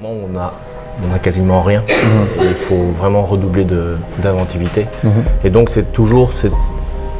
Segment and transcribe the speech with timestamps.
[0.00, 0.52] moment, on a,
[1.10, 1.82] on a quasiment rien.
[2.40, 3.66] Et il faut vraiment redoubler
[4.22, 4.86] d'inventivité.
[5.44, 6.48] Et donc, c'est toujours ce,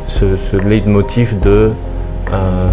[0.07, 1.73] ce, ce leitmotiv de.
[2.33, 2.71] euh,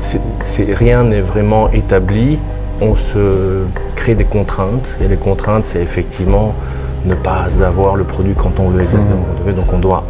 [0.00, 2.38] c'est- rien n'est vraiment établi.
[2.80, 3.62] On se
[3.96, 4.96] crée des contraintes.
[5.02, 6.54] Et les contraintes, c'est effectivement
[7.06, 9.52] ne pas avoir le produit quand on veut exactement on veut.
[9.52, 10.04] Donc, on doit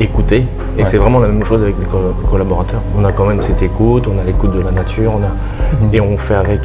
[0.00, 0.44] écouter.
[0.76, 0.84] Et Ouais.
[0.84, 2.80] c'est vraiment la même chose avec les co- collaborateurs.
[2.98, 5.30] On a quand même cette écoute, on a l'écoute de la nature, on a,
[5.92, 6.60] et on fait avec.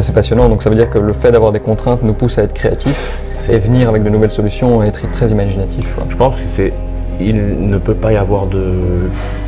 [0.00, 2.44] C'est passionnant, donc ça veut dire que le fait d'avoir des contraintes nous pousse à
[2.44, 3.18] être créatifs
[3.50, 5.86] et venir avec de nouvelles solutions et être très imaginatif.
[6.08, 6.72] Je pense que c'est.
[7.20, 8.72] Il ne peut pas y avoir de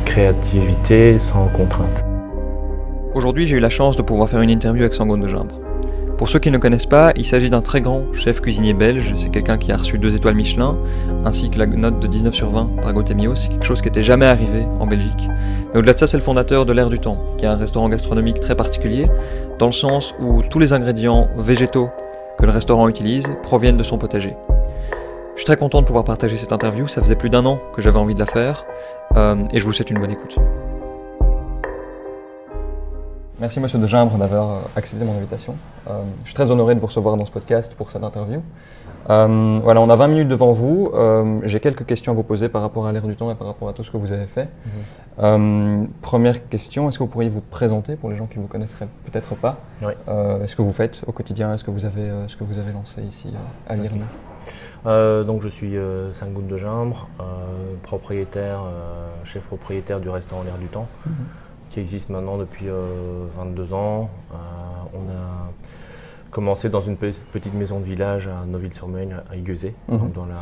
[0.05, 2.03] créativité sans contrainte.
[3.15, 5.62] Aujourd'hui, j'ai eu la chance de pouvoir faire une interview avec Sangon de Gimbre.
[6.17, 9.13] Pour ceux qui ne connaissent pas, il s'agit d'un très grand chef cuisinier belge.
[9.15, 10.77] C'est quelqu'un qui a reçu deux étoiles Michelin,
[11.25, 13.35] ainsi que la note de 19 sur 20 par Gotemio.
[13.35, 15.27] C'est quelque chose qui n'était jamais arrivé en Belgique.
[15.73, 17.89] Mais au-delà de ça, c'est le fondateur de l'Air du Temps, qui est un restaurant
[17.89, 19.07] gastronomique très particulier,
[19.57, 21.89] dans le sens où tous les ingrédients végétaux
[22.37, 24.35] que le restaurant utilise proviennent de son potager.
[25.35, 26.87] Je suis très content de pouvoir partager cette interview.
[26.87, 28.65] Ça faisait plus d'un an que j'avais envie de la faire,
[29.15, 30.37] euh, et je vous souhaite une bonne écoute.
[33.39, 35.55] Merci Monsieur de Gimbre d'avoir euh, accepté mon invitation.
[35.89, 38.41] Euh, je suis très honoré de vous recevoir dans ce podcast pour cette interview.
[39.09, 40.91] Euh, voilà, on a 20 minutes devant vous.
[40.93, 43.47] Euh, J'ai quelques questions à vous poser par rapport à l'ère du temps et par
[43.47, 44.49] rapport à tout ce que vous avez fait.
[45.19, 48.47] Euh, première question, est-ce que vous pourriez vous présenter pour les gens qui ne vous
[48.47, 49.57] connaisseraient peut-être pas?
[49.81, 49.93] Oui.
[50.43, 51.53] Est-ce que vous faites au quotidien?
[51.53, 53.33] Est-ce que vous avez, ce que vous avez lancé ici
[53.67, 54.01] à l'IRNU
[54.85, 55.75] donc je suis
[56.11, 57.07] Sangoun de Gimbre,
[57.83, 58.59] propriétaire,
[59.23, 60.87] chef propriétaire du restaurant L'air du Temps,
[61.73, 64.11] qui existe maintenant depuis euh, 22 ans.
[64.31, 64.35] Euh,
[64.93, 65.49] on a
[66.29, 69.97] commencé dans une pe- petite maison de village à Neuville-sur-Meurne, à Iguezé, Mhm.
[69.97, 70.39] donc dans la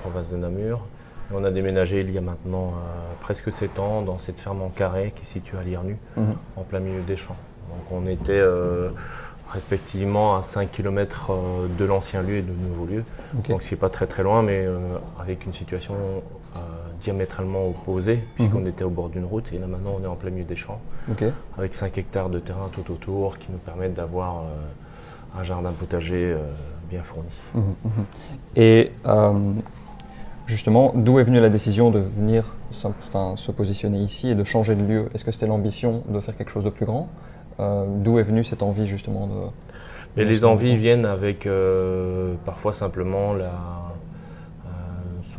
[0.00, 0.80] province de Namur.
[1.30, 4.62] Et on a déménagé il y a maintenant euh, presque 7 ans dans cette ferme
[4.62, 6.34] en carré qui se situe à Lirnu, Mhm.
[6.56, 7.36] en plein milieu des champs.
[7.68, 8.88] Donc on était euh,
[9.52, 11.32] respectivement à 5 km
[11.78, 13.04] de l'ancien lieu et de nouveau lieu.
[13.38, 13.48] Ok.
[13.50, 14.78] Donc c'est pas très très loin, mais euh,
[15.20, 15.94] avec une situation
[16.56, 16.58] euh,
[17.00, 18.66] diamétralement opposée, puisqu'on Mhm.
[18.68, 20.80] était au bord d'une route, et là maintenant on est en plein milieu des champs,
[21.58, 26.32] avec 5 hectares de terrain tout autour qui nous permettent d'avoir euh, un jardin potager
[26.32, 26.38] euh,
[26.88, 27.28] bien fourni.
[27.54, 28.04] Mhm, mhm.
[28.56, 29.32] Et euh,
[30.46, 34.84] justement, d'où est venue la décision de venir se positionner ici et de changer de
[34.84, 35.08] lieu?
[35.14, 37.08] Est-ce que c'était l'ambition de faire quelque chose de plus grand?
[37.58, 39.40] D'où est venue cette envie justement de...
[40.16, 41.46] De les envies viennent avec
[42.46, 43.52] parfois simplement la,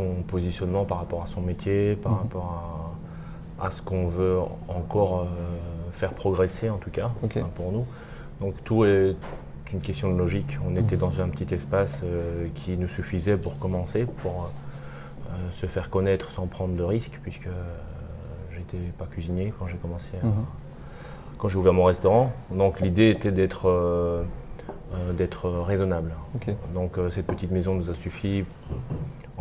[0.01, 2.17] son positionnement par rapport à son métier, par Mhm.
[2.19, 2.93] rapport
[3.59, 5.25] à, à ce qu'on veut encore euh,
[5.93, 7.85] faire progresser en tout cas hein, pour nous.
[8.39, 9.15] Donc tout est
[9.73, 10.57] une question de logique.
[10.67, 11.01] On était Mhm.
[11.01, 14.49] dans un petit espace euh, qui nous suffisait pour commencer, pour
[15.29, 17.47] euh, se faire connaître sans prendre de risques, puisque
[18.53, 20.45] j'étais pas cuisinier quand j'ai commencé à, Mhm.
[21.37, 22.31] quand j'ai ouvert mon restaurant.
[22.51, 24.25] Donc l'idée était d'être
[25.17, 26.11] d'être raisonnable.
[26.73, 28.43] Donc euh, cette petite maison nous a suffi.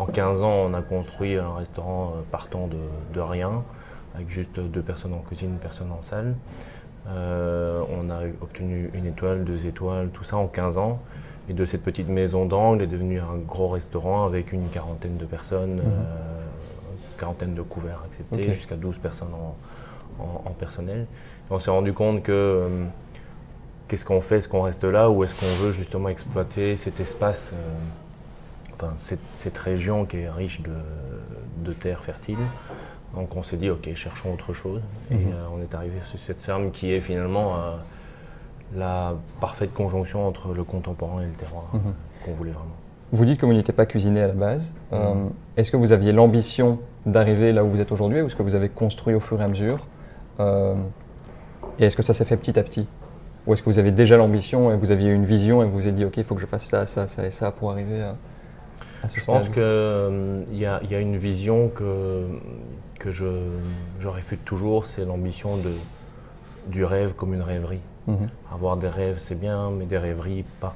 [0.01, 2.79] En 15 ans, on a construit un restaurant euh, partant de,
[3.15, 3.63] de rien,
[4.15, 6.35] avec juste deux personnes en cuisine, une personne en salle.
[7.09, 11.01] Euh, on a obtenu une étoile, deux étoiles, tout ça en 15 ans.
[11.49, 15.25] Et de cette petite maison d'angle est devenu un gros restaurant avec une quarantaine de
[15.27, 16.03] personnes, euh,
[17.19, 21.01] quarantaine de couverts acceptés, jusqu'à 12 personnes en, en- en personnel.
[21.51, 22.85] Et on s'est rendu compte que euh,
[23.89, 24.39] qu'est-ce qu'on fait?
[24.39, 27.53] Est-ce qu'on reste là ou est-ce qu'on veut justement exploiter cet espace,
[28.83, 30.71] enfin cette, cette région qui est riche de,
[31.65, 32.37] de terres fertiles
[33.15, 34.81] Donc on s'est dit, ok, cherchons autre chose.
[35.11, 35.33] Et Mhm.
[35.33, 37.77] euh, on est arrivé sur cette ferme qui est finalement euh,
[38.77, 41.93] la parfaite conjonction entre le contemporain et le terroir Mhm.
[42.25, 42.77] qu'on voulait vraiment.
[43.13, 44.73] Vous dites que vous n'étiez pas cuisinier à la base.
[44.93, 45.31] Euh, Mhm.
[45.57, 48.55] est-ce que vous aviez l'ambition d'arriver là où vous êtes aujourd'hui ou est-ce que vous
[48.55, 49.87] avez construit au fur et à mesure?
[50.39, 50.75] Euh,
[51.79, 52.87] Et est-ce que ça s'est fait petit à petit?
[53.47, 55.89] Ou est-ce que vous avez déjà l'ambition et vous aviez une vision et vous vous
[55.89, 58.03] êtes dit, OK, il faut que je fasse ça, ça, ça et ça pour arriver
[58.03, 58.17] à,
[59.15, 62.27] Je pense qu'il y, a- y a une vision que,
[62.99, 63.27] que je,
[63.99, 65.59] je réfute toujours, c'est l'ambition
[66.67, 67.81] du rêve comme une rêverie.
[68.07, 68.29] Mhm.
[68.53, 70.75] Avoir des rêves, c'est bien, mais des rêveries, pas.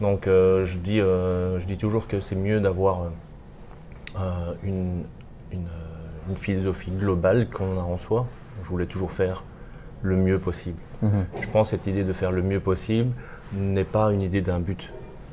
[0.00, 3.08] Donc euh, je, dis, euh, je dis toujours que c'est mieux d'avoir euh,
[4.18, 5.02] euh, une,
[5.52, 8.26] une, euh, une philosophie globale qu'on a en soi.
[8.62, 9.42] Je voulais toujours faire
[10.02, 10.78] le mieux possible.
[11.02, 11.24] Mhm.
[11.42, 13.12] Je pense que cette idée de faire le mieux possible
[13.52, 14.90] n'est pas une idée d'un but.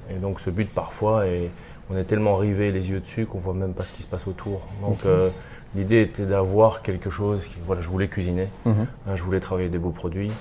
[0.09, 1.49] Et donc ce but parfois, est,
[1.89, 4.27] on est tellement rivé les yeux dessus qu'on voit même pas ce qui se passe
[4.27, 4.61] autour.
[4.81, 5.29] Donc euh,
[5.75, 8.87] l'idée était d'avoir quelque chose, qui, voilà, je voulais cuisiner, Mhm.
[9.07, 10.31] Hein, je voulais travailler des beaux produits,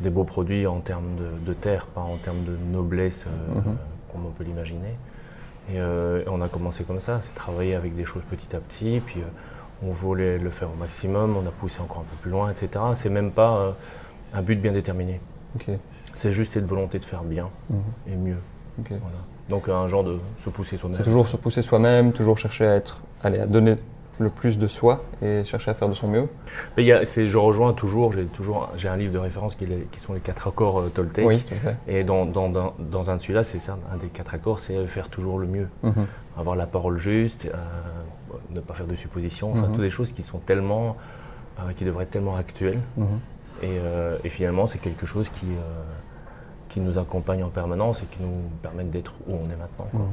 [0.00, 3.76] des beaux produits en termes de, de terre, pas en termes de noblesse euh, Mhm.
[4.12, 4.94] comme on peut l'imaginer.
[5.72, 8.58] Et, euh, et on a commencé comme ça, c'est travailler avec des choses petit à
[8.60, 9.24] petit, puis euh,
[9.84, 12.84] on voulait le faire au maximum, on a poussé encore un peu plus loin, etc.
[12.94, 13.70] C'est même pas euh,
[14.34, 15.20] un but bien déterminé.
[16.14, 17.82] C'est juste cette volonté de faire bien Mhm.
[18.12, 18.36] et mieux.
[18.88, 19.00] Voilà.
[19.52, 20.96] Donc un genre de se pousser soi-même.
[20.96, 23.76] C'est toujours se pousser soi-même, toujours chercher à être, allez, à donner
[24.18, 26.26] le plus de soi et chercher à faire de son mieux.
[26.76, 29.66] Mais y a- je rejoins toujours, j'ai toujours, j'ai un livre de référence qui,
[30.04, 31.26] sont les quatre accords euh, Toltec.
[31.26, 31.44] Oui.
[31.86, 34.86] Et dans, dans, dans, dans un de celui-là, c'est ça, un des quatre accords, c'est
[34.86, 35.68] faire toujours le mieux.
[35.82, 36.06] Mhm.
[36.38, 37.56] Avoir la parole juste, euh,
[38.54, 39.72] ne pas faire de suppositions, enfin, Mhm.
[39.74, 40.96] toutes des choses qui sont tellement,
[41.58, 42.78] euh, qui devraient être tellement actuelles.
[42.96, 43.06] Mhm.
[43.62, 45.46] Et, euh, et finalement, c'est quelque chose qui,
[46.72, 49.86] qui nous accompagne en permanence et qui nous permet d'être où on est maintenant.
[49.90, 50.00] quoi.
[50.00, 50.06] Mhm.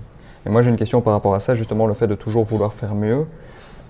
[0.45, 2.73] Et moi j'ai une question par rapport à ça, justement le fait de toujours vouloir
[2.73, 3.25] faire mieux.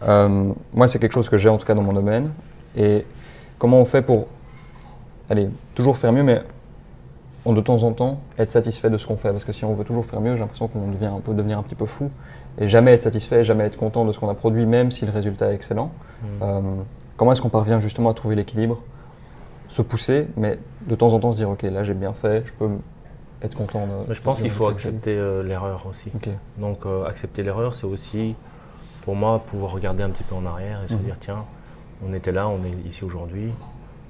[0.08, 2.32] Euh, moi c'est quelque chose que j'ai en tout cas dans mon domaine.
[2.76, 3.06] Et
[3.58, 4.28] comment on fait pour,
[5.30, 6.42] allez, toujours faire mieux, mais
[7.46, 9.32] de temps en temps être satisfait de ce qu'on fait?
[9.32, 11.58] Parce que si on veut toujours faire mieux, j'ai l'impression qu'on devient un peu devenir
[11.58, 12.12] un petit peu fou
[12.60, 15.12] et jamais être satisfait, jamais être content de ce qu'on a produit, même si le
[15.12, 15.92] résultat est excellent.
[16.22, 16.30] Mhm.
[16.44, 16.62] Euh,
[17.18, 18.82] comment est-ce qu'on parvient justement à trouver l'équilibre,
[19.70, 22.52] se pousser, mais de temps en temps se dire ok là j'ai bien fait, je
[22.54, 22.70] peux
[23.42, 23.86] être content.
[23.88, 26.12] De, Mais je pense qu'il faut accepter euh, l'erreur aussi.
[26.58, 28.36] Donc euh, accepter l'erreur, c'est aussi
[29.04, 31.00] pour moi pouvoir regarder un petit peu en arrière et se Mhm.
[31.04, 31.46] dire tiens,
[32.06, 33.52] on était là, on est ici aujourd'hui,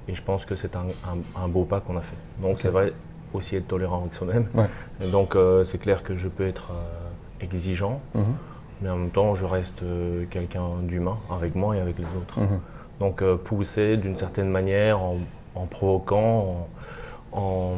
[0.08, 2.16] et je pense que c'est un, un- un beau pas qu'on a fait.
[2.42, 2.58] Donc Ok.
[2.62, 2.92] c'est vrai
[3.32, 4.46] aussi être tolérant avec soi-même.
[4.54, 4.66] Ouais.
[5.12, 6.72] Donc euh, c'est clair que je peux être
[7.40, 8.24] exigeant, Mhm.
[8.82, 9.82] mais en même temps je reste
[10.30, 12.40] quelqu'un d'humain avec moi et avec les autres.
[12.40, 12.60] Mhm.
[12.98, 15.16] Donc pousser d'une certaine manière en,
[15.54, 16.66] en provoquant,
[17.32, 17.76] en, en,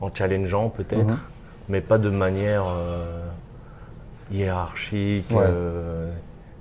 [0.00, 1.18] en challengeant peut-être, Mhm.
[1.68, 3.26] mais pas de manière euh,
[4.32, 5.44] hiérarchique, Ouais.
[5.46, 6.10] euh,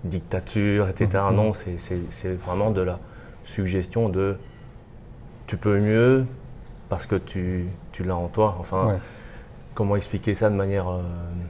[0.03, 1.23] dictature, etc.
[1.29, 1.35] Mhm.
[1.35, 1.77] Non, c'est-
[2.33, 2.99] vraiment de la
[3.45, 4.35] suggestion de
[5.47, 6.25] tu peux mieux
[6.89, 8.55] parce que tu, tu l'as en toi.
[8.59, 8.97] Enfin, Ouais.
[9.75, 10.89] comment expliquer ça de manière...
[10.89, 11.01] euh,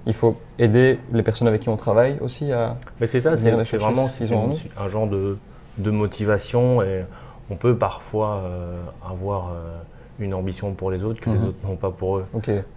[0.05, 2.77] Il faut aider les personnes avec qui on travaille aussi à.
[2.99, 5.37] Mais c'est ça, c'est vraiment ce ont un genre de,
[5.77, 7.05] de motivation et
[7.49, 9.77] on peut parfois euh, avoir euh,
[10.19, 11.35] une ambition pour les autres que Mhm.
[11.41, 12.25] les autres n'ont pas pour eux.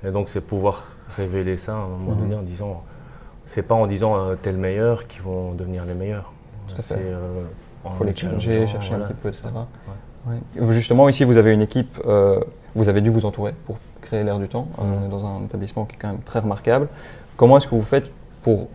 [0.05, 0.85] Et donc c'est pouvoir
[1.17, 2.19] révéler ça à un moment Mhm.
[2.21, 2.83] donné en disant,
[3.47, 6.33] c'est pas en disant euh, tel meilleur qu'ils vont devenir les meilleurs.
[6.79, 7.45] C'est euh,
[7.85, 9.05] Il faut les challenger, chercher voilà.
[9.05, 9.45] un petit peu, etc.
[10.27, 10.73] Ouais.
[10.73, 12.01] Justement, ici, vous avez une équipe,
[12.75, 14.67] vous avez dû vous entourer pour créer l'air du temps.
[14.79, 14.85] Mhm.
[15.03, 16.89] On est dans un établissement qui est quand même très remarquable.
[17.37, 18.11] Comment est-ce que vous faites
[18.43, 18.67] pour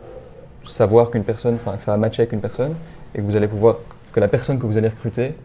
[0.66, 2.74] savoir qu'une personne, enfin que ça va matcher avec une personne
[3.14, 3.76] et que vous allez pouvoir,
[4.14, 5.36] que la personne que vous allez recruter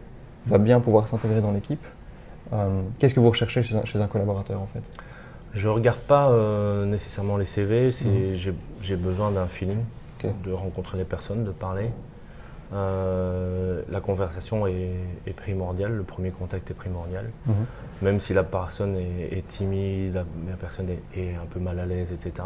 [0.47, 1.85] va bien pouvoir s'intégrer dans l'équipe
[2.53, 4.83] Euh, Qu'est-ce que vous recherchez chez un, chez un collaborateur en fait?
[5.53, 8.35] Je regarde pas euh, nécessairement les CV, Mhm.
[8.81, 9.79] j'ai- besoin d'un feeling,
[10.45, 11.89] de rencontrer les personnes, de parler.
[12.73, 14.91] Euh, la conversation est,
[15.25, 17.29] est primordiale, le premier contact est primordial.
[17.45, 17.53] Mhm.
[18.01, 21.79] Même si la personne est, est timide, la, la personne est, est un peu mal
[21.79, 22.45] à l'aise, etc.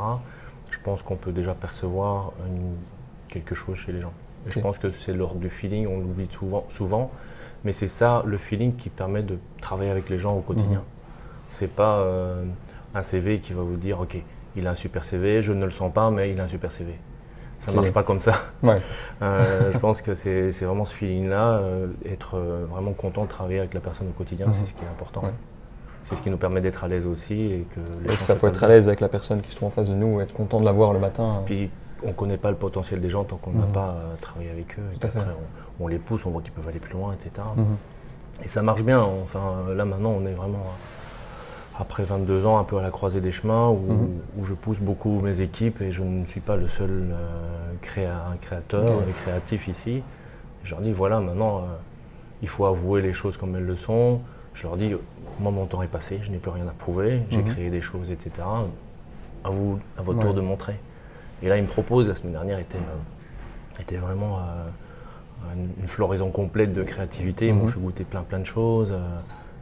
[0.70, 2.76] Je pense qu'on peut déjà percevoir une-
[3.30, 4.14] quelque chose chez les gens.
[4.48, 7.12] Et Je pense que c'est l'ordre du feeling, on l'oublie souvent, souvent,
[7.64, 10.80] mais c'est ça le feeling qui permet de travailler avec les gens au quotidien.
[10.80, 10.84] Mhm.
[11.48, 12.44] C'est pas euh,
[12.96, 14.18] un CV qui va vous dire ok,
[14.56, 16.72] il a un super CV, je ne le sens pas, mais il a un super
[16.72, 16.94] CV.
[17.60, 17.76] Ça Ok.
[17.78, 18.34] marche pas comme ça.
[18.64, 18.82] Ouais.
[19.22, 22.38] Euh, je pense que c'est vraiment ce feeling-là, euh, être
[22.70, 24.54] vraiment content de travailler avec la personne au quotidien, Mhm.
[24.54, 25.22] c'est ce qui est important.
[25.22, 25.34] Ouais.
[26.04, 28.64] C'est ce qui nous permet d'être à l'aise aussi et que les ça faut être
[28.64, 30.66] à l'aise avec la personne qui se trouve en face de nous, être content de
[30.66, 31.44] la voir le matin.
[31.46, 31.70] Puis
[32.04, 33.72] on ne connaît pas le potentiel des gens tant qu'on n'a Mhm.
[33.72, 34.84] pas euh, travaillé avec eux.
[34.94, 35.06] Et
[35.80, 37.48] on, on les pousse, on voit qu'ils peuvent aller plus loin, etc.
[37.56, 37.78] Mhm.
[38.44, 39.02] Et ça marche bien.
[39.02, 39.42] Enfin,
[39.76, 40.64] là maintenant, on est vraiment
[41.80, 44.10] après 22 ans un peu à la croisée des chemins où, Mhm.
[44.40, 48.36] où je pousse beaucoup mes équipes et je ne suis pas le seul euh, créa-
[48.42, 49.04] créateur Ok.
[49.10, 50.04] et créatif ici.
[50.64, 51.62] Je leur dis voilà, maintenant euh,
[52.42, 54.20] il faut avouer les choses comme elles le sont.
[54.54, 54.94] Je leur dis
[55.40, 58.12] moi mon temps est passé, je n'ai plus rien à prouver, j'ai créé des choses,
[58.12, 58.32] etc.
[59.44, 60.26] À vous, à votre Ouais.
[60.26, 60.76] tour de montrer.
[61.44, 64.42] Et là, il me propose la semaine dernière était euh, était vraiment euh,
[65.56, 67.48] une, une floraison complète de créativité.
[67.48, 67.70] Ils m'ont Mhm.
[67.70, 68.92] fait goûter plein plein de choses.
[68.92, 69.00] euh,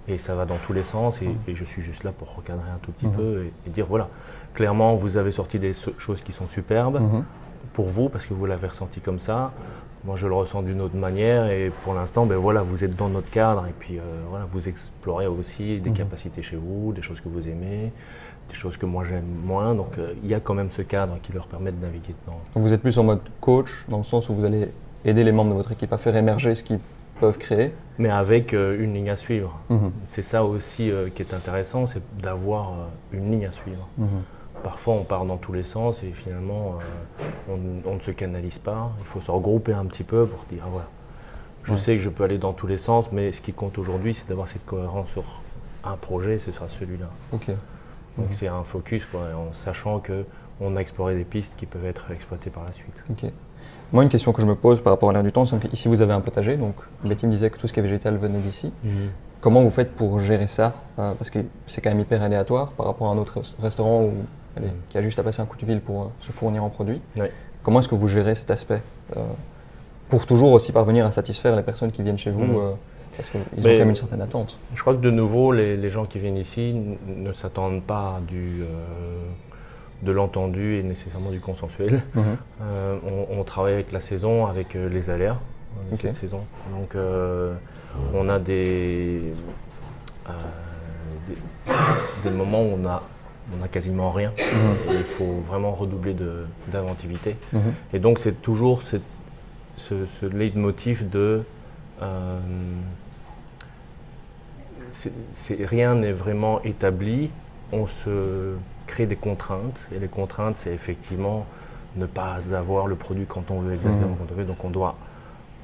[0.07, 1.21] et ça va dans tous les sens.
[1.21, 3.13] Et, et je suis juste là pour recadrer un tout petit Mhm.
[3.13, 4.09] peu et, et dire voilà,
[4.55, 7.23] clairement, vous avez sorti des choses qui sont superbes Mhm.
[7.73, 9.51] pour vous parce que vous l'avez ressenti comme ça.
[10.05, 11.49] Moi, je le ressens d'une autre manière.
[11.49, 13.65] Et pour l'instant, ben voilà, vous êtes dans notre cadre.
[13.67, 15.95] Et puis euh, voilà, vous explorez aussi des Mhm.
[15.97, 17.91] capacités chez vous, des choses que vous aimez,
[18.49, 19.75] des choses que moi j'aime moins.
[19.75, 22.39] Donc euh, il y a quand même ce cadre qui leur permet de naviguer dedans.
[22.55, 24.69] Donc vous êtes plus en mode coach, dans le sens où vous allez
[25.05, 26.79] aider les membres de votre équipe à faire émerger ce qu'ils
[27.19, 27.73] peuvent créer.
[27.97, 29.59] Mais avec euh, une ligne à suivre.
[29.69, 29.91] Mhm.
[30.07, 32.71] C'est ça aussi qui est intéressant, c'est d'avoir
[33.11, 33.85] une ligne à suivre.
[33.97, 34.07] Mhm.
[34.63, 36.75] Parfois, on part dans tous les sens et finalement,
[37.19, 37.23] euh,
[37.85, 38.91] on, on ne se canalise pas.
[38.99, 40.87] Il faut se regrouper un petit peu pour dire, ah, voilà,
[41.63, 41.77] je Ouais.
[41.77, 44.27] sais que je peux aller dans tous les sens, mais ce qui compte aujourd'hui, c'est
[44.27, 45.23] d'avoir cette cohérence sur
[45.83, 47.05] un projet, ce sera celui-là.
[47.31, 47.47] Ok.
[48.17, 48.33] Donc Mhm.
[48.33, 50.25] c'est un focus, quoi, en sachant que
[50.61, 53.03] on a exploré des pistes qui peuvent être exploitées par la suite.
[53.09, 53.31] Ok.
[53.93, 55.67] Moi, une question que je me pose par rapport à l'air du temps, c'est que
[55.71, 58.17] ici vous avez un potager, donc Betty me disait que tout ce qui est végétal
[58.17, 58.71] venait d'ici.
[59.41, 60.73] Comment vous faites pour gérer ça?
[60.99, 64.03] Euh, Parce que c'est quand même hyper aléatoire par rapport à un autre res- restaurant
[64.03, 64.11] où,
[64.89, 67.01] qui a juste à passer un coup de fil pour euh, se fournir en produits.
[67.17, 67.31] Ouais.
[67.63, 68.81] Comment est-ce que vous gérez cet aspect
[69.17, 69.25] euh,
[70.09, 72.57] Pour toujours aussi parvenir à satisfaire les personnes qui viennent chez vous Mm.
[72.57, 72.71] euh,
[73.17, 74.57] Parce qu'ils ont quand même une certaine attente.
[74.75, 76.73] Je crois que de nouveau, les, les gens qui viennent ici
[77.07, 78.63] ne s'attendent pas à du,
[80.01, 82.01] de l'entendu et nécessairement du consensuel.
[82.15, 82.37] Mhm.
[82.61, 85.33] On, on travaille avec la saison, avec les euh,
[85.91, 86.41] de cette saison.
[86.71, 86.95] Donc
[88.13, 89.33] on a des,
[91.27, 91.73] des,
[92.23, 93.03] des moments où on a,
[93.57, 94.31] on a quasiment rien.
[94.37, 94.93] Mhm.
[94.93, 96.15] Et il faut vraiment redoubler
[96.71, 97.35] d'inventivité.
[97.53, 97.73] Mhm.
[97.93, 98.97] Et donc c'est toujours ce,
[99.77, 101.43] ce, ce leitmotiv de
[102.01, 102.39] euh,
[105.65, 107.29] rien n'est vraiment établi,
[107.71, 108.53] on se
[108.87, 111.45] crée des contraintes et les contraintes c'est effectivement
[111.95, 114.17] ne pas avoir le produit quand on veut exactement Mhm.
[114.17, 114.95] quand on veut, donc on doit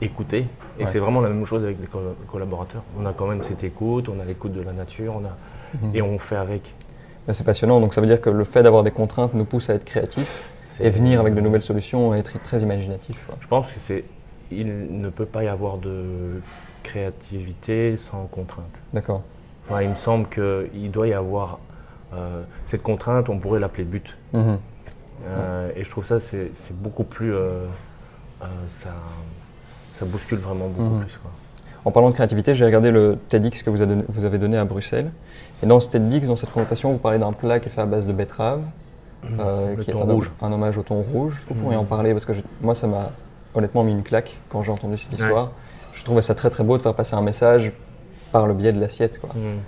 [0.02, 0.46] écouter
[0.78, 0.86] et Ouais.
[0.86, 2.84] c'est vraiment la même chose avec les coll- collaborateurs.
[3.00, 5.36] On a quand même cette écoute, on a l'écoute de la nature, on a,
[5.82, 5.96] Mhm.
[5.96, 6.74] et on fait avec.
[7.34, 9.74] C'est passionnant, donc ça veut dire que le fait d'avoir des contraintes nous pousse à
[9.74, 13.18] être créatifs et venir avec de nouvelles solutions et être très imaginatif.
[13.26, 13.36] quoi.
[13.40, 14.04] Je pense que c'est
[14.52, 16.40] il ne peut pas y avoir de
[16.84, 18.66] créativité sans contrainte.
[18.94, 19.24] D'accord.
[19.66, 21.60] Enfin, il me semble qu'il doit y avoir
[22.14, 24.16] euh, cette contrainte, on pourrait l'appeler but.
[24.34, 24.60] Mhm.
[25.28, 27.34] Euh, Et je trouve ça, c'est beaucoup plus.
[27.34, 27.66] euh,
[28.70, 28.90] ça,
[29.98, 31.04] ça bouscule vraiment beaucoup Mhm.
[31.06, 31.18] plus.
[31.18, 31.32] Quoi.
[31.86, 34.58] En parlant de créativité, j'ai regardé le TEDx que vous avez, donné, vous avez donné
[34.58, 35.12] à Bruxelles.
[35.62, 37.86] Et dans ce TEDx, dans cette présentation, vous parlez d'un plat qui est fait à
[37.86, 38.62] base de betterave,
[39.40, 40.32] euh, Le qui est un, rouge.
[40.42, 41.42] un hommage au thon rouge.
[41.48, 41.84] Vous pourriez Mhm.
[41.84, 43.12] en parler Parce que je- moi, ça m'a
[43.54, 45.20] honnêtement mis une claque quand j'ai entendu cette Ouais.
[45.26, 45.52] histoire.
[45.94, 47.72] Je trouvais ça très très beau de faire passer un message
[48.32, 49.20] par le biais de l'assiette.
[49.22, 49.30] quoi.
[49.36, 49.60] Mhm.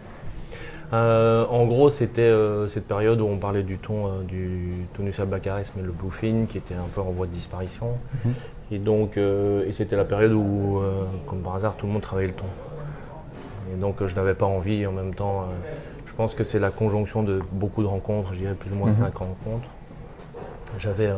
[0.93, 5.19] Euh, en gros, c'était euh, cette période où on parlait du thon, euh, du Tonus
[5.19, 7.87] albacaris, mais le bluefin, qui était un peu en voie de disparition.
[8.71, 12.01] Et donc, euh, et c'était la période où, euh, comme par hasard, tout le monde
[12.01, 12.45] travaillait le thon.
[13.73, 14.85] Et donc, euh, je n'avais pas envie.
[14.85, 15.45] En même temps, euh,
[16.05, 18.87] je pense que c'est la conjonction de beaucoup de rencontres, je dirais plus ou moins
[18.89, 18.93] Mhm.
[18.95, 19.69] cinq rencontres.
[20.79, 21.09] J'avais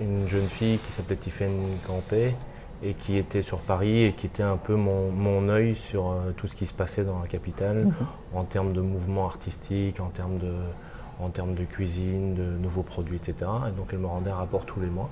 [0.00, 1.56] une jeune fille qui s'appelait Tiffaine
[1.86, 2.34] Campé
[2.82, 6.46] et qui était sur Paris et qui était un peu mon, mon œil sur tout
[6.46, 7.86] ce qui se passait dans la capitale
[8.34, 10.52] en termes de mouvements artistiques, en termes de,
[11.20, 13.50] en termes de cuisine, de nouveaux produits, etc.
[13.68, 15.08] Et donc elle me rendait un rapport tous les mois.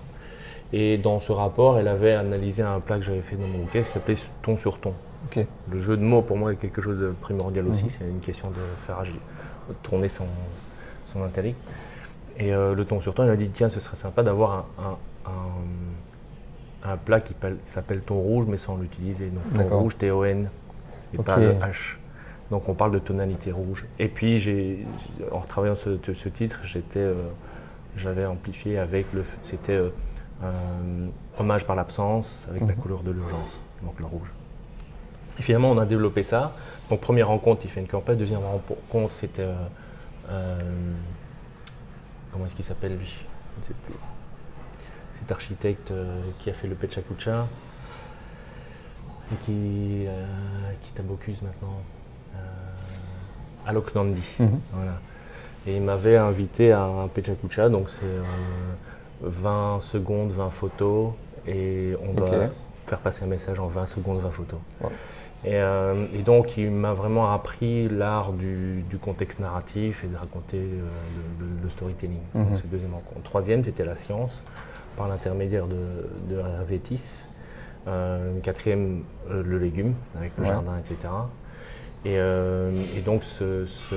[0.73, 3.81] Et dans ce rapport, elle avait analysé un plat que j'avais fait dans mon bouquet,
[3.81, 4.93] qui s'appelait Thon sur Thon.
[5.27, 5.45] Ok.
[5.71, 7.85] Le jeu de mots, pour moi, est quelque chose de primordial aussi.
[7.85, 7.91] Mhm.
[7.91, 8.57] C'est une question de
[8.87, 9.15] faire agir,
[9.69, 10.27] de tourner son,
[11.13, 11.57] son intellect.
[12.39, 14.97] Et euh, le thon sur thon, il a dit tiens, ce serait sympa d'avoir un,
[15.27, 19.29] un- un plat qui s'appelle thon rouge, mais sans l'utiliser.
[19.31, 20.49] Donc thon rouge, T-O-N,
[21.13, 21.97] et pas le H.
[22.51, 23.87] Donc on parle de tonalité rouge.
[23.99, 24.85] Et puis, j'ai,
[25.31, 27.15] en retravaillant ce, ce titre, j'étais, euh,
[27.97, 29.25] j'avais amplifié avec le.
[29.45, 29.91] C'était euh,
[31.39, 32.77] hommage par l'absence avec la Mhm.
[32.77, 34.29] couleur de l'urgence, donc le rouge.
[35.39, 36.53] Et finalement, on a développé ça.
[36.91, 38.17] Donc, première rencontre, il fait une campagne.
[38.19, 39.43] Deuxième rencontre, c'était.
[39.43, 39.55] euh,
[40.31, 40.59] euh,
[42.33, 43.13] comment est-ce qu'il s'appelle lui?
[43.57, 43.95] Je ne sais plus.
[45.19, 47.47] Cet architecte euh, qui a fait le Pechakucha
[49.33, 50.27] et qui, euh,
[50.83, 51.79] qui est à Bocuse maintenant.
[52.37, 52.39] Euh,
[53.67, 54.23] Alok Nandi.
[54.39, 54.61] Mhm.
[54.73, 55.01] Voilà.
[55.67, 58.23] Et il m'avait invité à un Pechakucha, donc c'est euh,
[59.23, 61.13] 20 secondes, 20 photos,
[61.47, 62.51] et on doit Ok.
[62.87, 64.59] faire passer un message en 20 secondes, 20 photos.
[64.83, 64.91] Ouais.
[65.47, 70.17] Et, euh, et donc il m'a vraiment appris l'art du, du contexte narratif et de
[70.17, 70.81] raconter euh,
[71.41, 72.21] le, le- le storytelling.
[72.35, 72.45] Mhm.
[72.47, 73.23] Donc c'est deuxième rencontre.
[73.25, 74.43] Troisième, c'était la science,
[74.97, 75.77] par l'intermédiaire de,
[76.35, 77.27] de Hervétis.
[77.87, 80.49] Euh, quatrième, euh, le légume, avec le Ouais.
[80.49, 80.97] jardin, etc.
[82.07, 83.95] Et, euh, et donc, ce, ce-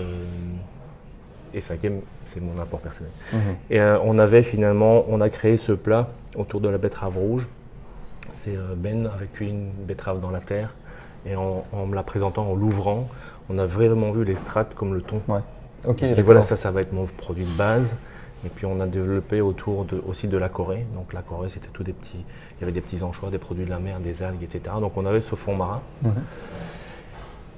[1.53, 3.11] et cinquième, c'est mon apport personnel.
[3.33, 3.39] Mhm.
[3.69, 7.47] Et euh, on avait finalement, on a créé ce plat autour de la betterave rouge.
[8.31, 10.75] C'est euh, Ben avec une betterave dans la terre.
[11.25, 13.07] Et en, en me la présentant, en l'ouvrant,
[13.49, 15.21] on a vraiment vu les strates comme le thon.
[15.87, 17.95] Ok, Et voilà, ça, ça va être mon produit de base.
[18.45, 20.85] Et puis on a développé autour de, aussi de la Corée.
[20.93, 22.23] Donc la Corée, c'était tout des petits.
[22.57, 24.75] Il y avait des petits anchois, des produits de la mer, des algues, etc.
[24.79, 25.81] Donc on avait ce fond marin.
[26.03, 26.11] Mhm.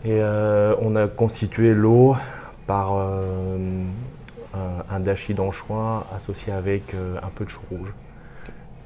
[0.05, 2.15] Et euh, on a constitué l'eau
[2.69, 3.57] par euh,
[4.53, 7.91] un, dashi d'anchois associé avec euh, un peu de chou rouge.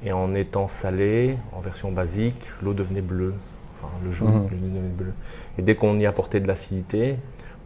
[0.02, 3.34] Et en étant salé, en version basique, l'eau devenait bleue.
[3.76, 4.44] Enfin, le jaune Mhm.
[4.44, 5.12] devenait bleu.
[5.58, 7.16] Et dès qu'on y apportait de l'acidité,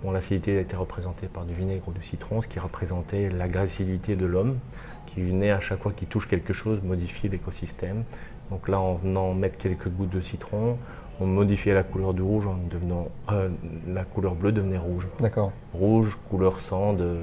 [0.02, 4.26] bon, l'acidité était représentée par du vinaigre ou du citron, ce qui représentait l'agressivité de
[4.26, 4.58] l'homme,
[5.06, 8.02] qui venait à chaque fois qu'il touche quelque chose modifier l'écosystème.
[8.50, 10.78] Donc là, en venant mettre quelques gouttes de citron,
[11.20, 13.08] on modifiait la couleur du rouge en devenant.
[13.32, 13.48] euh,
[13.88, 15.08] la couleur bleue devenait rouge.
[15.20, 15.52] D'accord.
[15.72, 17.16] Rouge, couleur sang de,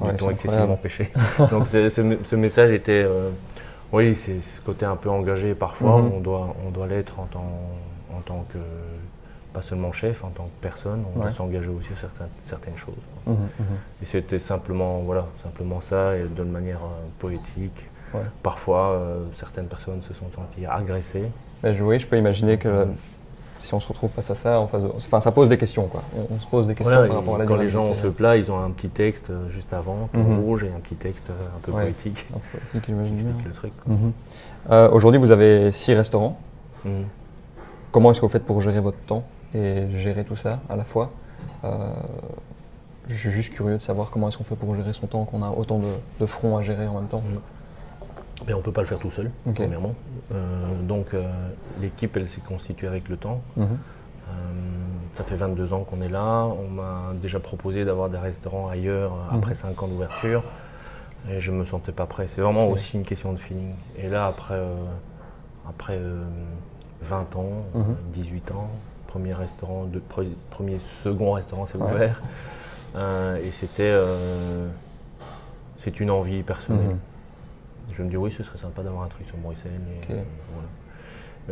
[0.00, 1.10] Ouais, thon excessivement pêché.
[1.50, 3.04] Donc ce, ce message était.
[3.04, 3.30] euh,
[3.92, 6.00] oui, c'est ce côté un peu engagé parfois.
[6.00, 6.12] Mhm.
[6.14, 7.50] On doit, on doit l'être en tant,
[8.16, 8.58] en tant que
[9.52, 12.08] pas seulement chef, en tant que personne, on doit s'engager aussi sur
[12.44, 12.94] certaines, choses.
[13.26, 13.66] Mhm, mhm.
[14.00, 17.86] Et c'était simplement, voilà, simplement ça, et de manière euh, poétique.
[18.42, 19.00] Parfois,
[19.34, 21.26] certaines personnes se sont senties agressées.
[21.62, 22.86] Mais je, oui, je peux imaginer que
[23.60, 25.86] si on se retrouve face à ça, en face enfin, ça pose des questions.
[25.86, 26.02] Quoi.
[26.30, 28.50] On, se pose des questions par rapport à la Quand les gens se plats, ils
[28.50, 30.40] ont un petit texte euh, juste avant, tout mhm.
[30.40, 32.26] rouge, et un petit texte un peu poétique.
[32.30, 33.72] Un peu poétique, j'imagine le truc.
[34.92, 36.38] Aujourd'hui, vous avez six restaurants.
[37.92, 39.24] Comment est-ce que vous faites pour gérer votre temps
[39.54, 41.10] et gérer tout ça à la fois?
[41.64, 41.92] Euh,
[43.08, 45.42] je suis juste curieux de savoir comment est-ce qu'on fait pour gérer son temps, qu'on
[45.42, 45.88] a autant de,
[46.20, 47.22] de fronts à gérer en même temps.
[48.46, 49.94] Mais on ne peut pas le faire tout seul, premièrement.
[50.32, 51.30] Euh, donc euh,
[51.80, 53.42] l'équipe, elle s'est constituée avec le temps.
[53.56, 53.78] Mhm.
[55.14, 56.44] ça fait 22 ans qu'on est là.
[56.46, 59.84] On m'a déjà proposé d'avoir des restaurants ailleurs après 5 mhm.
[59.84, 60.42] ans d'ouverture.
[61.30, 62.28] Et je ne me sentais pas prêt.
[62.28, 63.74] C'est vraiment aussi une question de feeling.
[63.98, 64.58] Et là, après,
[65.68, 66.00] après
[67.02, 67.64] 20 ans,
[68.14, 68.56] 18 mhm.
[68.56, 68.70] ans,
[69.06, 70.00] premier restaurant, de,
[70.50, 72.22] premier, second restaurant s'est ouvert.
[72.96, 73.82] Euh, et c'était.
[73.82, 74.68] Euh,
[75.76, 76.96] c'est une envie personnelle.
[77.88, 77.94] Mhm.
[77.96, 79.72] Je me dis, oui, ce serait sympa d'avoir un truc sur Bruxelles.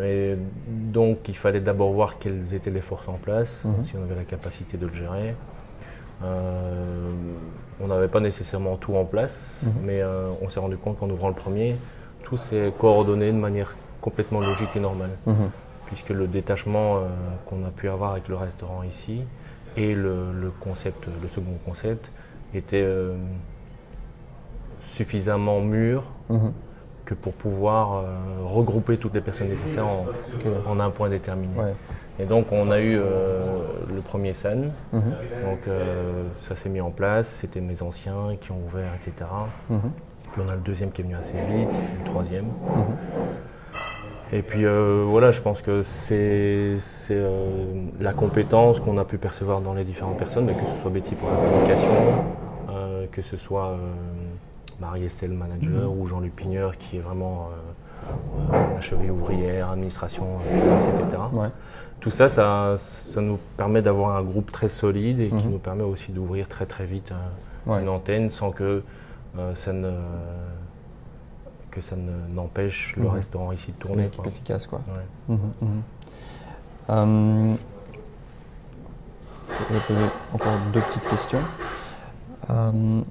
[0.00, 3.84] Et, donc, il fallait d'abord voir quelles étaient les forces en place, mhm.
[3.84, 5.34] si on avait la capacité de le gérer.
[6.22, 7.08] Euh,
[7.80, 9.72] on n'avait pas nécessairement tout en place, mhm.
[9.84, 10.02] mais
[10.42, 11.76] on s'est rendu compte qu'en ouvrant le premier,
[12.22, 15.10] tout s'est coordonné de manière complètement logique et normale
[15.88, 17.00] puisque le détachement euh,
[17.46, 19.22] qu'on a pu avoir avec le restaurant ici
[19.76, 22.10] et le, concept, le second concept
[22.54, 23.16] était euh,
[24.92, 26.52] suffisamment mûr mhm.
[27.04, 28.04] que pour pouvoir euh,
[28.44, 29.86] regrouper toutes les personnes nécessaires
[30.66, 31.54] en, un point déterminé.
[32.20, 35.02] Et donc on a eu le premier SAN, mhm.
[35.44, 35.68] donc
[36.40, 39.30] ça s'est mis en place, c'était mes anciens qui ont ouvert, etc.
[39.70, 39.80] Mhm.
[40.32, 41.68] Puis on a le deuxième qui est venu assez vite,
[41.98, 42.46] le troisième.
[44.32, 46.76] Et puis euh, voilà, je pense que c'est
[47.10, 51.14] euh, la compétence qu'on a pu percevoir dans les différentes personnes, que ce soit Betty
[51.14, 51.88] pour la communication,
[52.70, 53.78] euh, que ce soit
[54.80, 56.00] Marie-Estelle, manager, mhm.
[56.00, 57.50] ou Jean-Luc Pigneur qui est vraiment
[58.50, 61.22] la cheville ouvrière, administration, etc.
[62.00, 62.76] Tout ça, ça,
[63.20, 65.52] nous permet d'avoir un groupe très solide et qui mhm.
[65.52, 67.12] nous permet aussi d'ouvrir très très vite
[67.66, 68.82] une antenne sans que
[69.54, 69.90] ça ne
[71.70, 71.96] que ça
[72.34, 73.10] n'empêche le mhm.
[73.10, 74.10] restaurant ici de tourner.
[74.14, 74.26] Quoi.
[74.26, 74.80] efficace, quoi.
[76.90, 77.54] Euh,
[79.48, 81.40] je vais poser encore deux petites questions.
[82.48, 83.02] Euh,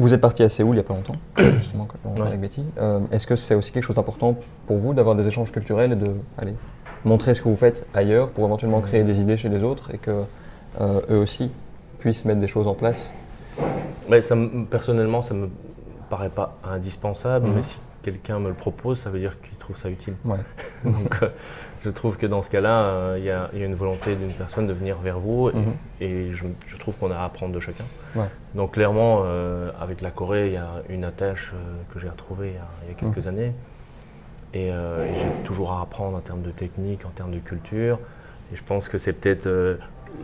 [0.00, 1.16] vous êtes parti à Séoul il n'y a pas longtemps,
[1.58, 1.86] justement,
[2.24, 2.64] avec Betty.
[2.78, 4.36] Euh, est-ce que c'est aussi quelque chose d'important
[4.66, 6.54] pour vous d'avoir des échanges culturels et de aller
[7.04, 9.98] montrer ce que vous faites ailleurs pour éventuellement créer des idées chez les autres et
[9.98, 10.22] que
[10.80, 11.50] eux aussi
[11.98, 13.12] puissent mettre des choses en place?
[14.08, 14.36] Mais ça,
[14.70, 15.48] Personnellement, ça me
[16.10, 17.62] paraît pas indispensable, mais mhm.
[17.62, 20.14] si quelqu'un me le propose, ça veut dire qu'il trouve ça utile.
[20.84, 21.28] Donc, euh,
[21.82, 24.72] je trouve que dans ce cas-là, euh, il y, a une volonté d'une personne de
[24.72, 25.50] venir vers vous,
[26.00, 26.54] et, mhm.
[26.66, 27.84] je, trouve qu'on a à apprendre de chacun.
[28.54, 31.52] Donc, clairement, euh, avec la Corée, il y a une attache
[31.94, 33.28] que j'ai retrouvée il y a, quelques mhm.
[33.28, 33.52] années,
[34.52, 37.98] et, j'ai toujours à apprendre en termes de technique, en termes de culture,
[38.52, 39.48] et je pense que c'est peut-être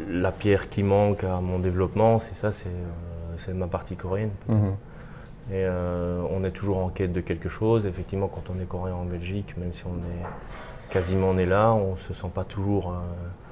[0.09, 4.31] la pierre qui manque à mon développement, c'est ça, c'est ma partie coréenne.
[5.50, 7.87] Et euh, on est toujours en quête de quelque chose.
[7.87, 10.26] Effectivement, quand on est coréen en Belgique, même si on est
[10.90, 12.92] quasiment né là, on ne se sent pas toujours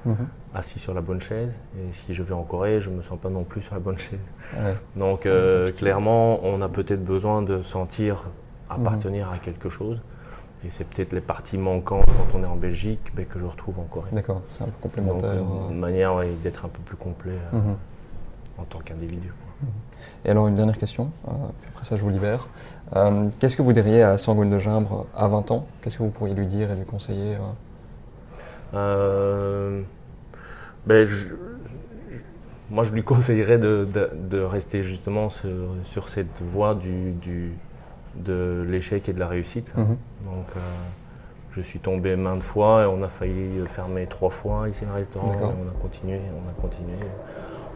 [0.05, 0.27] euh, mhm.
[0.53, 1.57] assis sur la bonne chaise.
[1.77, 3.79] Et si je vais en Corée, je ne me sens pas non plus sur la
[3.79, 4.31] bonne chaise.
[4.97, 8.25] Donc euh, clairement, on a peut-être besoin de sentir
[8.69, 10.01] appartenir à quelque chose.
[10.65, 13.79] Et c'est peut-être les parties manquantes quand on est en Belgique ben, que je retrouve
[13.79, 14.09] en Corée.
[14.11, 15.35] D'accord, c'est un peu complémentaire.
[15.35, 17.75] Donc, une manière d'être un peu plus complet mhm.
[18.57, 19.31] en tant qu'individu.
[20.25, 22.47] Et alors une dernière question, euh, puis après ça je vous libère.
[22.95, 25.67] Euh, qu'est-ce que vous diriez à Sangoune de Gimbre à 20 ans?
[25.81, 27.37] Qu'est-ce que vous pourriez lui dire et lui conseiller
[28.73, 29.81] euh?
[30.85, 31.07] ben,
[32.71, 37.53] Moi je lui conseillerais de, rester justement sur, cette voie du,
[38.15, 39.75] de l'échec et de la réussite.
[39.75, 39.97] Mhm.
[40.23, 40.47] Donc
[41.51, 45.33] je suis tombé maintes fois et on a failli fermer trois fois ici le restaurant.
[45.33, 46.97] Et on a continué, on a continué.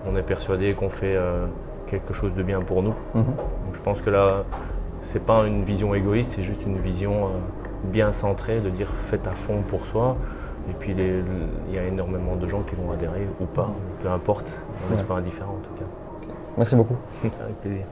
[0.08, 1.18] On est persuadé qu'on fait
[1.90, 2.94] quelque chose de bien pour nous.
[3.14, 3.24] Mhm.
[3.26, 4.44] Donc je pense que là,
[5.02, 7.30] c'est pas une vision égoïste, c'est juste une vision euh,
[7.86, 10.18] bien centrée de dire faites à fond pour soi.
[10.70, 13.72] Et puis il y a énormément de gens qui vont adhérer ou pas,
[14.02, 14.60] peu importe,
[14.92, 15.90] on n'est pas indifférent en tout cas.
[16.58, 16.98] Merci beaucoup.
[17.24, 17.86] Avec plaisir.